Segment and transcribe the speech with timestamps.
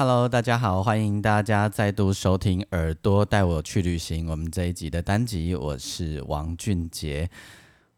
[0.00, 4.24] Hello，大家好，欢迎大家再度收听《耳朵带我去旅行》。
[4.30, 7.28] 我们这一集的单集，我是王俊杰。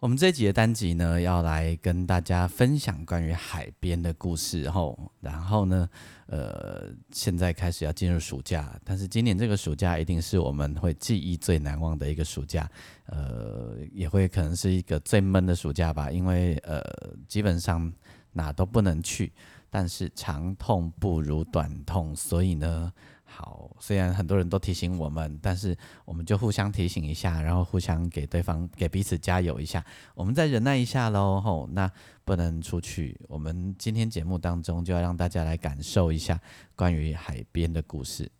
[0.01, 4.69] 我们这一集的单集呢，要来跟大家分享关于海边的故事。
[4.69, 5.89] 后，然后呢，
[6.27, 12.69] 呃，现在开始要进入暑假，但是今年这个暑假一定是我们会记忆最难忘的一个暑假。
[13.07, 16.83] 呃，也会可能是一个最闷的暑假吧，因为呃，
[17.29, 17.93] 基本上
[18.33, 19.33] 哪都不能去。
[19.75, 22.93] 但是长痛不如短痛，所以呢，
[23.25, 29.83] 好，虽然很多人都提醒我们，但是我们就互相提醒一下，然后互相给对方、给彼此加油一下，
[30.15, 31.41] 我们再忍耐一下喽。
[31.41, 31.91] 吼，那
[32.23, 36.39] 不能出去，我们今天节目当中就要让大家来感受一下
[36.77, 38.31] 关于海边的故事。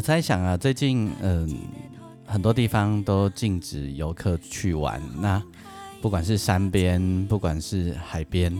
[0.00, 1.46] 我猜想啊，最近嗯，
[2.24, 4.98] 很多地方都禁止游客去玩。
[5.20, 5.42] 那
[6.00, 8.50] 不管是山边，不管是海边，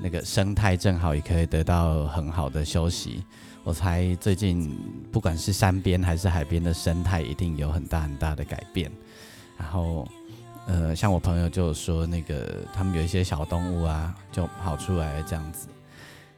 [0.00, 3.24] 那个生态正好也可以得到很好的休息。
[3.64, 4.78] 我猜最近
[5.10, 8.88] 不管是山边还是海边的生态，一定有很大很大的改变。
[9.58, 10.06] 然后
[10.68, 15.66] 呃，像我朋友就说，那个他们有一些小动物啊，就跑出来这样子。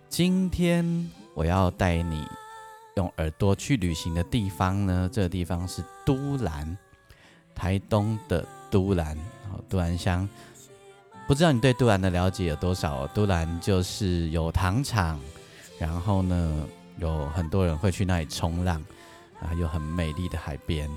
[0.09, 2.27] 今天我要带你。
[2.97, 5.09] 用耳朵去旅行的地方呢？
[5.13, 6.77] 这个地方是都兰，
[7.55, 9.19] 台东的都兰，
[9.69, 10.27] 都兰乡。
[11.29, 13.07] 不知道你对都兰的了解有多少？
[13.09, 15.21] 都兰就是有糖厂，
[15.79, 16.67] 然后呢，
[16.99, 18.83] 有很多人会去那里冲浪，
[19.43, 20.91] 啊，有很美丽的海边。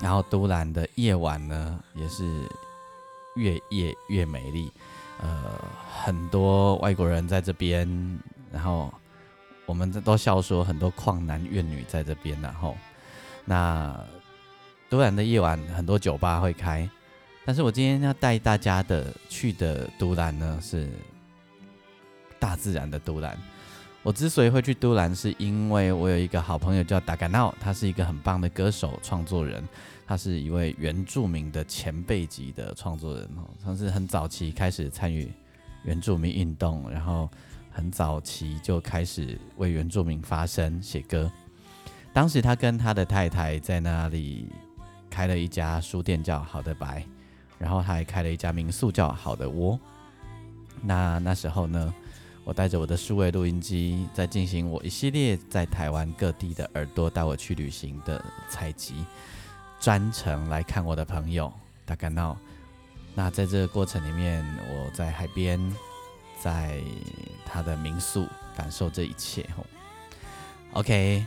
[0.00, 2.46] 然后都兰的夜晚呢，也是
[3.36, 4.70] 越夜越美丽。
[5.22, 5.42] 呃，
[6.02, 7.88] 很多外国人在这边，
[8.52, 8.92] 然后。
[9.66, 12.76] 我们都笑说很多旷男怨女在这边，然后
[13.44, 13.98] 那
[14.88, 16.88] 都兰的夜晚很多酒吧会开，
[17.44, 20.88] 但是我今天要带大家的去的都兰呢是
[22.38, 23.36] 大自然的都兰。
[24.04, 29.68] 我之所以会去都兰，是因为我有一个好朋友叫达嘎闹，他是一个很棒的歌手创作人，
[30.06, 35.28] 他是一位原住民的前辈级的创作人哦，他是很早期开始参与
[35.82, 37.28] 原住民运动，然后。
[37.76, 41.30] 很早期就开始为原住民发声写歌。
[42.10, 44.50] 当时他跟他的太太在那里
[45.10, 47.04] 开了一家书店，叫好的白，
[47.58, 49.78] 然后他还开了一家民宿，叫好的窝。
[50.80, 51.94] 那那时候呢，
[52.44, 59.04] 我带着我的数位录音机，在进行我一系列在台湾各地的耳朵带我去旅行的采集，
[59.78, 61.52] 专程来看我的朋友
[61.84, 62.34] 大概闹。
[63.14, 65.60] 那在这个过程里面，我在海边。
[66.46, 66.80] 在
[67.44, 68.24] 他的民宿
[68.56, 69.66] 感受这一切吼
[70.74, 71.26] ，OK。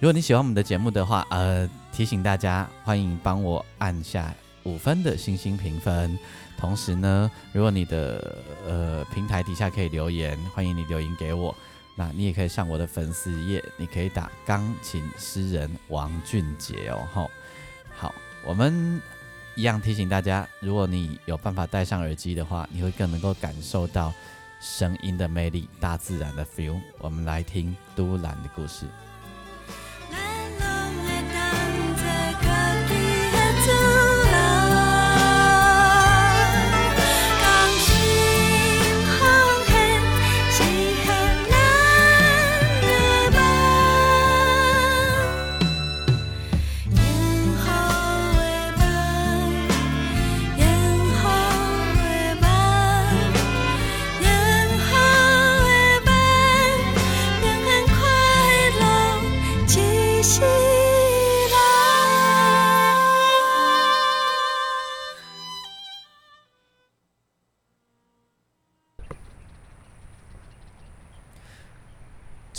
[0.00, 4.34] 如果你喜欢我们的节目的话，呃，提醒大家欢迎帮我按下
[4.64, 6.18] 五分的星星评分。
[6.58, 11.54] 同时呢，如果你的呃平台底下可以留言，欢迎你留言给我。
[11.94, 17.30] 那你也可以上我的粉丝页，你可以打钢琴诗人王俊杰哦吼。
[17.96, 18.12] 好，
[18.44, 19.00] 我们。
[19.60, 24.10] 一样提醒大家，如果你有办法戴上耳机的话，你会更能够感受到
[24.58, 26.80] 声音的魅力、大自然的 feel。
[26.96, 28.86] 我们来听都兰的故事。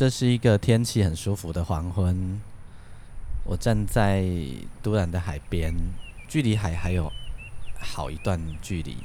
[0.02, 2.42] 这是一个天气很舒服的黄昏，
[3.44, 4.26] 我站在
[4.82, 5.76] 都兰的海边，
[6.28, 7.14] 距离海还有
[7.80, 8.98] 好一段距离。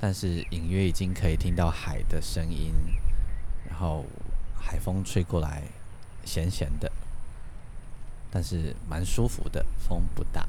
[0.00, 2.72] 但是隐约已经可以听到海的声音，
[3.68, 4.04] 然后
[4.56, 5.64] 海风吹过来，
[6.24, 6.92] 咸咸的，
[8.30, 10.46] 但是蛮舒服的，风不大。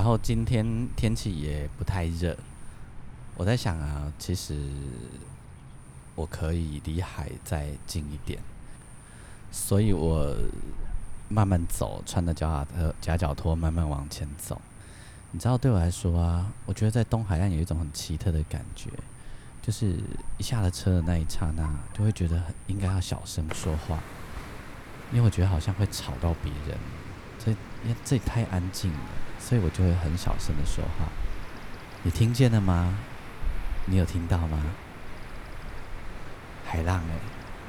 [0.00, 2.34] 然后今天天气也不太热，
[3.36, 4.58] 我在想啊，其实
[6.14, 8.40] 我可以离海再近一点，
[9.52, 10.34] 所以我
[11.28, 14.58] 慢慢走，穿着脚踏车夹脚拖慢慢往前走。
[15.32, 18.88] 你知道，对我来说啊，我觉得在东海岸有一种很奇特的感觉，
[19.60, 19.98] 就是
[20.38, 24.02] 一下了车的那一刹那，就会觉得应该要小声说话，
[25.12, 26.78] 因为我觉得好像会吵到别人，
[27.84, 28.98] 因为这里太安静了。
[29.38, 31.06] 所以我就会很小声的说话，
[32.02, 32.94] 你听见了吗？
[33.86, 34.62] 你有听到吗？
[36.64, 37.14] 海浪哎，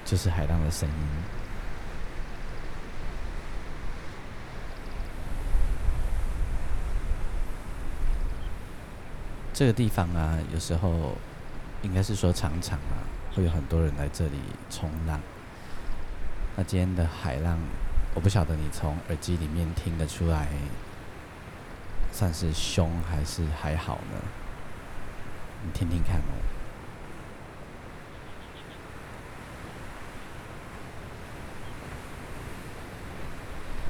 [0.06, 0.96] 就是海浪的声音。
[9.54, 11.16] 这个地方啊，有时候
[11.82, 14.38] 应该是说常常啊，会有很多人来这里
[14.70, 15.20] 冲浪。
[16.56, 17.58] 那今天的海浪，
[18.14, 20.48] 我不晓得你从耳机里面听得出来。
[22.14, 24.18] 算是凶还是还好呢？
[25.64, 26.36] 你听听看哦。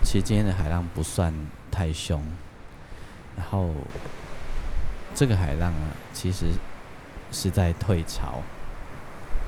[0.03, 1.33] 其实今天的海浪不算
[1.71, 2.23] 太凶，
[3.35, 3.71] 然后
[5.15, 6.45] 这个海浪啊，其实
[7.31, 8.43] 是在退潮。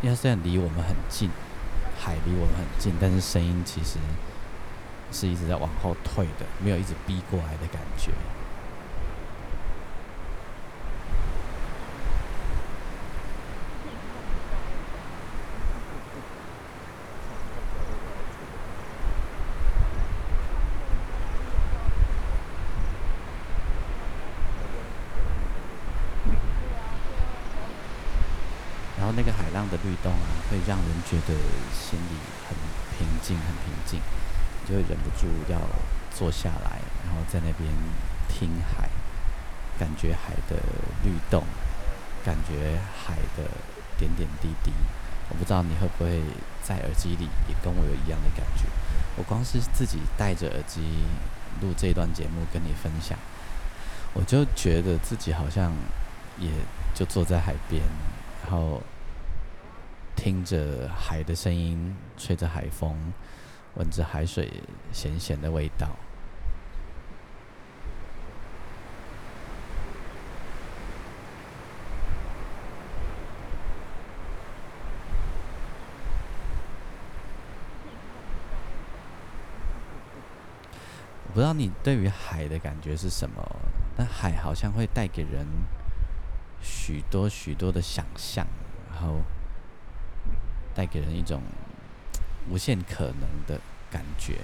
[0.01, 1.29] 因为虽然离我们很近，
[1.99, 3.99] 海离我们很近，但是声音其实
[5.13, 8.11] 是一直在往后退的，没有一直逼过来的感觉。
[28.97, 31.37] 然后那个海浪的律动啊，会让人觉得
[31.73, 32.15] 心里
[32.47, 32.55] 很
[32.97, 33.99] 平静，很平静，
[34.67, 35.59] 就会忍不住要
[36.13, 37.69] 坐下来，然后在那边
[38.27, 38.89] 听海，
[39.79, 40.57] 感觉海的
[41.03, 41.43] 律动，
[42.23, 43.49] 感觉海的
[43.97, 44.71] 点点滴滴。
[45.29, 46.21] 我不知道你会不会
[46.61, 48.65] 在耳机里也跟我有一样的感觉。
[49.15, 50.81] 我光是自己戴着耳机
[51.61, 53.17] 录这段节目跟你分享，
[54.13, 55.71] 我就觉得自己好像
[56.37, 56.49] 也
[56.93, 57.81] 就坐在海边，
[58.43, 58.81] 然后。
[60.15, 62.95] 听着海的声音，吹着海风，
[63.75, 64.51] 闻着海水
[64.91, 65.89] 咸咸的味道。
[81.25, 83.43] 我不知道你对于海的感觉是什么，
[83.97, 85.45] 但海好像会带给人
[86.61, 88.45] 许多许多的想象，
[88.91, 89.21] 然后。
[90.75, 91.39] 带给人一种
[92.49, 93.61] 无限可能的
[93.93, 94.39] 感觉。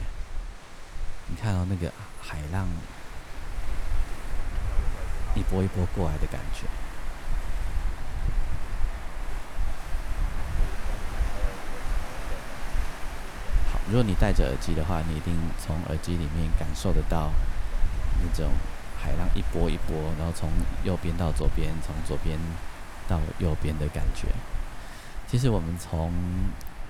[1.26, 1.92] 你看到那个
[2.22, 2.68] 海浪
[5.36, 6.68] 一波一波过来的感觉。
[13.72, 17.32] 好，如果你戴着耳机的话，你一定从耳机里面感受得到
[18.22, 18.52] 那种
[19.02, 20.50] 海浪一波一波，然后从
[20.84, 22.38] 右边到左边，从左边
[23.08, 24.28] 到右边的感觉。
[25.28, 26.12] 其实我们从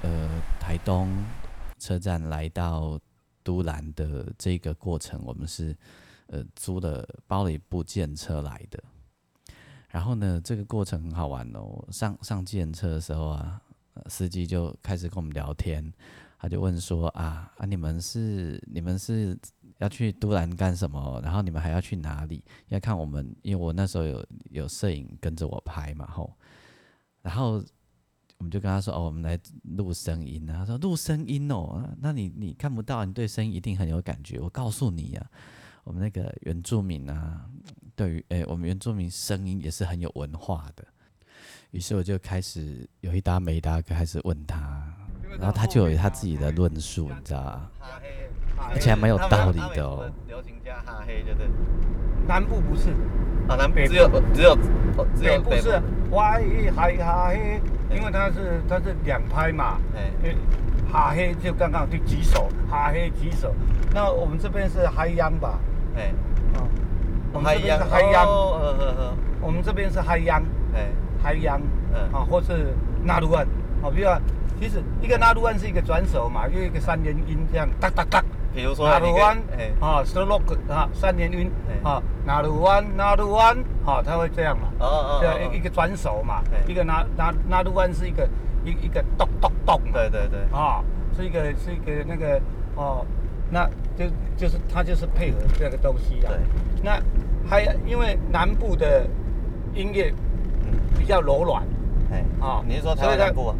[0.01, 1.25] 呃台东
[1.79, 2.99] 车站来到
[3.41, 5.75] 都兰的这个过程，我们是
[6.27, 8.83] 呃租了包了一部电车来的。
[9.87, 11.83] 然后呢，这个过程很好玩哦。
[11.89, 13.59] 上上电车的时候啊，
[14.07, 15.91] 司机就开始跟我们聊天，
[16.37, 19.35] 他就问说啊啊，你们是你们是
[19.79, 21.19] 要去都兰干什么？
[21.23, 22.43] 然后你们还要去哪里？
[22.67, 26.35] 要看我们，因为我那时候有有摄影跟着我拍嘛，吼，
[27.21, 27.63] 然后。
[28.39, 29.37] 我们就跟他说：“哦，我们来
[29.75, 34.39] 录声音啊。”他说：“录声音哦，那你你看不到，你对声音一定很有感觉。
[34.39, 35.29] 我告诉你呀，
[35.83, 37.45] 我们那个原住民啊，
[37.97, 40.85] 对于诶，我们原住民声音也是很有文化的。
[41.71, 44.89] 于是我就开始有一搭没一搭开始问他，
[45.37, 47.69] 然后他就有他自己的论述，你知道吗？
[48.71, 50.09] 而且还蛮有道理的哦。
[50.27, 51.49] 流行加哈黑，就是
[52.25, 52.91] 南部不是
[53.49, 54.55] 啊，南北只有只有
[55.13, 55.81] 只有北部是
[56.11, 60.35] 哇伊嗨哈黑。”因为它是它是两拍嘛，哎
[60.91, 63.53] 哈黑就刚刚就几手，哈黑几手。
[63.93, 65.59] 那我们这边是嗨央吧？
[65.95, 66.11] 哎，
[66.55, 66.67] 哦，
[67.33, 70.41] 我们这边是嗨央，哦，呵呵呵，我们这边是嗨央，
[70.73, 70.89] 哎，
[71.21, 71.61] 嗨央，
[71.93, 73.45] 嗯啊，或是纳鲁安，
[73.83, 74.19] 啊，比如说，
[74.59, 78.23] 其实一个纳鲁万是一个转手嘛，又一个三连音这样，哒哒哒。
[78.53, 81.89] 比如说纳鲁湾哎，啊 l o k 啊，三连音哎。
[81.89, 84.67] 啊，纳鲁湾，纳鲁湾，啊，他会这样嘛。
[84.79, 88.27] 哦哦，哦一一个转手嘛哎，一个拿拿拿路湾是一个
[88.65, 90.83] 一一个咚咚咚，对对对，啊，
[91.15, 92.41] 是一个是一个那个
[92.75, 93.05] 哦，
[93.49, 96.29] 那就就是它就是配合这个东西啊。
[96.29, 96.37] 对。
[96.81, 96.99] 那
[97.47, 99.05] 还因为南部的
[99.73, 100.13] 音乐
[100.65, 101.63] 嗯，比较柔软，
[102.11, 103.55] 哎，啊你是说它湾南部啊，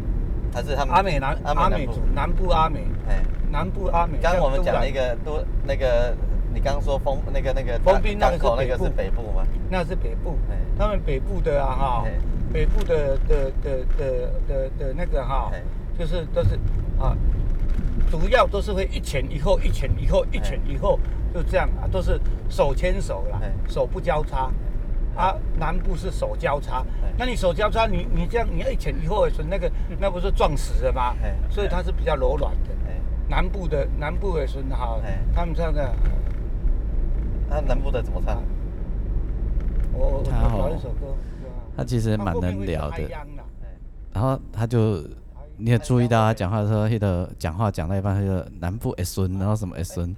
[0.52, 2.00] 还是他们阿美南阿美族？
[2.14, 4.18] 南部阿美哎，南部阿美。
[4.20, 6.14] 刚刚我们讲像都兰那个都那个，
[6.52, 9.46] 你刚刚说封那个那个封冰那个港口那个是北部吗？
[9.68, 12.12] 那是北部哎，他们北部的啊哈哎，
[12.52, 15.62] 北部的的的的的的那个哈哎，
[15.98, 16.58] 就是都是
[16.98, 17.16] 啊，
[18.10, 20.98] 主要都是会一前一后，一前一后，一前一后，
[21.32, 24.50] 就这样啊，都是手牵手啦哎，手不交叉。
[25.16, 26.84] 啊，南部是手交叉。
[27.04, 31.14] 哎，那你手交叉，你你这样你要一前一后的时候，那个那不是撞死了吗？
[31.22, 31.34] 哎？
[31.50, 32.70] 所以它是比较柔软的。
[32.86, 35.94] 哎，南部的南部的时候哈哎，他们唱的，
[37.48, 38.42] 那南部的怎么唱？
[39.92, 41.14] 我我我找一首歌，
[41.76, 43.02] 他其实蛮能聊的。
[44.12, 45.02] 然后他就，
[45.56, 50.16] 你也注意到他讲话的时候，那个讲话讲到一半，他就南部 S 孙，然后什么 S 孙，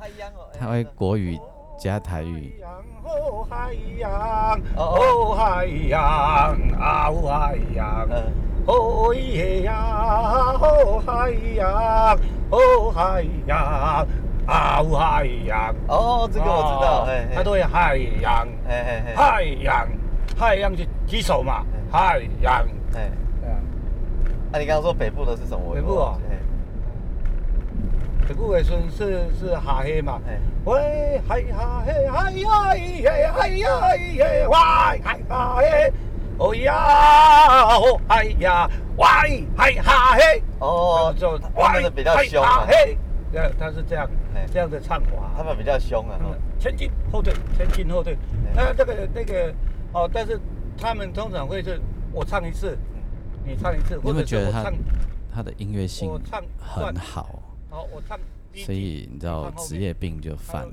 [0.59, 1.39] 他会国语
[1.79, 2.63] 加台语，
[3.43, 4.11] 哦海洋，
[4.77, 5.35] 哦哦。
[5.35, 6.01] 海洋，
[6.79, 8.23] 啊哦海洋，嗯，
[8.67, 9.75] 哦耶呀，
[10.61, 12.19] 哦海洋，
[12.51, 13.59] 哦海洋，
[14.47, 15.75] 啊哦海洋。
[15.89, 18.47] 哦，这个我知道，它都会海洋，
[19.17, 19.89] 海洋，
[20.39, 22.65] 海洋就举手嘛，海洋。
[22.95, 23.57] 哎，对啊。
[24.53, 25.75] 啊，你刚刚说北部的是什么？
[25.75, 26.15] 北部哦。
[26.31, 26.37] 哎
[28.29, 30.21] 北部的时是是哈黑嘛。
[30.29, 32.73] 哎，喂嗨哈嘿嗨呀
[33.59, 35.93] 呀嘿喂嗨哈嘿，
[36.39, 36.75] 哦呀
[37.77, 42.97] 哦嗨呀喂嗨哈嘿，哦，就他们的比较凶啊，嘿，
[43.33, 45.31] 对，他是这样哎这样的唱法。
[45.37, 46.19] 他们比较凶啊，
[46.59, 48.17] 前进后退，前进后退。
[48.55, 49.53] 那这个那个
[49.93, 50.39] 哦，但是
[50.77, 51.81] 他们通常会是
[52.13, 52.77] 我唱一次，
[53.45, 54.75] 你唱一次，你有没有或者觉得他是我唱，
[55.35, 57.43] 他的音乐性我唱很好？
[57.71, 58.19] 好，我唱。
[58.55, 60.73] 所以你知道职业病就犯了。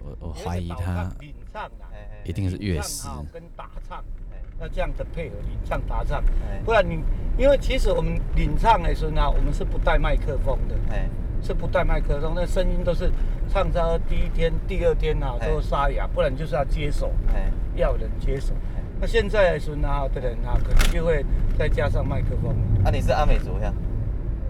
[0.00, 1.08] 我我怀疑他
[1.52, 1.86] 唱啊，
[2.24, 3.08] 一定是乐领师。
[3.32, 3.98] 跟打唱，
[4.30, 7.02] 哎要这样的配合领唱打唱哎，不然你
[7.38, 10.74] 因为其实我们领唱的时候呢，我们是不带麦克风的。
[10.90, 11.08] 哎。
[11.42, 13.10] 是不带麦克风，那声音都是
[13.48, 15.48] 唱到第一天、第二天啊哎。
[15.48, 17.50] 都沙哑，不然就是要接手，哎。
[17.76, 18.52] 要人接手。
[18.76, 18.82] 哎。
[19.00, 21.24] 那现在的时候呢的人啊，可能就会
[21.58, 22.54] 再加上麦克风。
[22.84, 23.72] 啊，你是阿美族呀？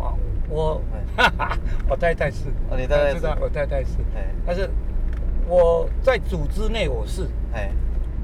[0.01, 0.83] 啊，我
[1.17, 1.57] 哎，
[1.89, 4.27] 我太太是，哦你太太是知道我太太是，哎。
[4.45, 4.69] 但是
[5.47, 7.71] 我在组织内我是，哎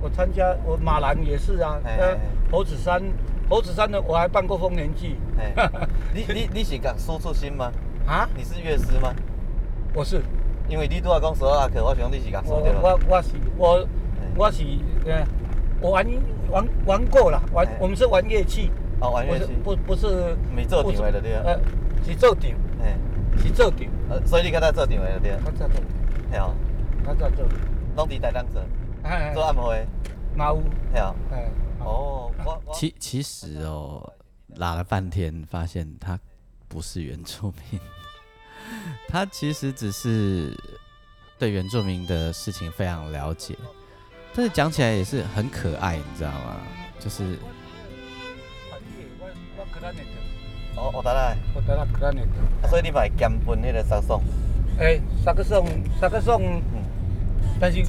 [0.00, 2.16] 我参加我马兰也是啊，呃
[2.50, 3.02] 猴子山，
[3.48, 5.16] 猴子山的我还办过丰年祭。
[5.38, 5.52] 哎，
[6.14, 7.72] 你你你是讲输出心吗？
[8.06, 9.14] 啊，你是乐师吗？
[9.94, 10.22] 我是。
[10.68, 12.80] 因为你拄仔讲索拉克，我想你是讲我说对吧？
[12.82, 13.88] 我我是我
[14.36, 14.64] 我是
[15.06, 15.24] 呃，
[15.80, 16.04] 我玩
[16.50, 19.52] 玩玩过了，玩哎我们是玩乐器，哦，玩乐器。
[19.62, 21.60] 不不不是没做场的就对啊呃，
[22.04, 22.50] 是做场，
[22.82, 22.96] 哎，
[23.38, 23.78] 是做场，
[24.10, 25.38] 呃，所以你跟他做场的就对啊。
[25.44, 25.80] 他在做，
[26.32, 26.52] 嘿哦，
[27.04, 27.46] 他在做，
[27.96, 28.60] 拢伫台当做，
[29.06, 29.86] 哎做暗会。
[30.34, 31.14] 嘛有，嘿哦。
[31.30, 34.12] 哎，哦，我我其其实哦，
[34.56, 36.18] 拉了半天，发现他
[36.68, 37.80] 不是原住民，
[39.08, 40.54] 他其实只是
[41.38, 43.56] 对原住民的事情非常了解，
[44.34, 46.60] 但是讲起来也是很可爱，你知道吗？
[46.98, 47.38] 就是
[50.76, 54.22] 哦，我等下，我得了克拉内特，啊所以你嘛会兼分迄个沙颂。
[54.78, 55.66] 哎，三个颂，
[55.98, 56.84] 三个颂，嗯，
[57.58, 57.82] 但是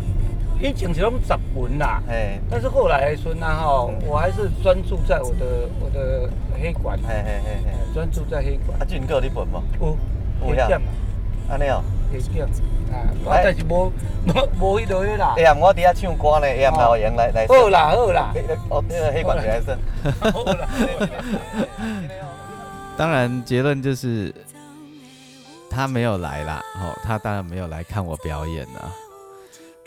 [0.60, 2.02] 以前是拢十文啦。
[2.08, 7.94] 嘿，但是后来说呢，哈，我还是专注在我的我的黑管，嘿嘿嘿。
[7.94, 8.86] 专注在黑管啊，。
[8.86, 9.62] 俊哥你本无？
[9.80, 10.88] 有有呀黑点嘛，
[11.50, 11.84] 安尼哦。
[12.12, 12.46] 黑点
[12.92, 13.92] 啊，我但是无
[14.26, 15.44] 无无迄落去啦哎。
[15.44, 17.46] 呀，我伫遐唱歌呢，哎呀，老杨来来。
[17.48, 17.70] 好。
[17.70, 18.34] 啦好啦，
[18.70, 19.78] 哦，那个黑管起来声。
[20.34, 20.68] 好啦。
[22.98, 24.34] 当然结论就是
[25.70, 28.90] 他没有来啦，哦，他当然没有来看我表演啦。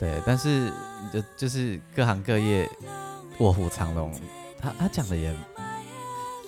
[0.00, 0.72] 对，但是
[1.12, 2.66] 就就是各行各业
[3.38, 4.10] 卧虎藏龙，
[4.58, 5.36] 他他讲的也，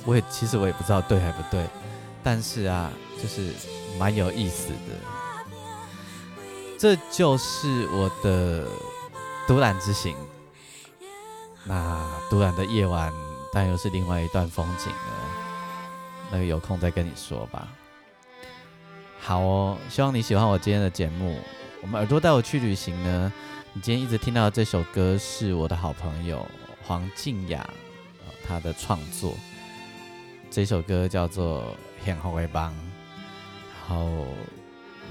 [0.06, 1.66] 我也其实我也不知道对还不对，
[2.25, 2.90] 但是啊，
[3.23, 3.52] 就是
[3.99, 4.97] 蛮有意思的。
[6.78, 8.66] 这就是我的
[9.47, 10.16] 独揽之行。
[11.64, 13.12] 那独揽的夜晚，
[13.52, 14.99] 但又是另外一段风景了。
[16.30, 17.68] 那个有空再跟你说吧。
[19.21, 21.38] 好哦，希望你喜欢我今天的节目。
[21.83, 23.33] 我们耳朵带我去旅行呢。
[23.73, 26.47] 你今天一直听到的这首歌是我的好朋友
[26.85, 27.69] 黄静雅，
[28.47, 29.35] 她的创作。
[30.49, 32.71] 这首歌叫做《天后会帮》。
[33.89, 34.29] 然后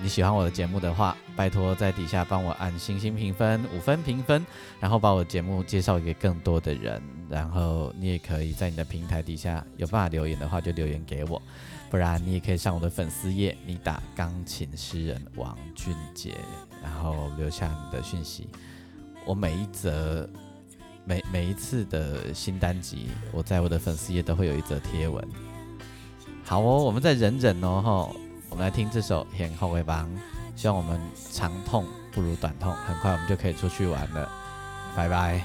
[0.02, 4.46] 你喜欢我的节目的话，拜托在底下帮我按星星评分，五分评分，
[4.80, 7.02] 然后把我的节目介绍给更多的人。
[7.30, 11.42] 然后你也可以在你的平台底下有办法留言的话，就留言给我。
[11.90, 16.36] 不然你也可以上我的粉丝页，你打钢琴诗人王俊杰，
[16.82, 18.48] 然后留下你的讯息。
[19.26, 20.28] 我每一则
[21.06, 25.26] 每每一次的新单集，我在我的粉丝页都会有一则贴文。
[26.44, 28.16] 好哦，我们再忍忍哦吼，
[28.52, 30.06] 我们来听这首《很后会帮》，
[30.58, 31.00] 希望我们
[31.32, 34.30] 长痛不如短痛，很快我们就可以出去玩了。
[34.94, 35.42] 拜拜。